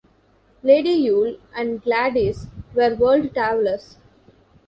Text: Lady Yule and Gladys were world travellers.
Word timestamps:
Lady 0.63 0.89
Yule 1.05 1.37
and 1.55 1.83
Gladys 1.83 2.47
were 2.73 2.95
world 2.95 3.35
travellers. 3.35 3.97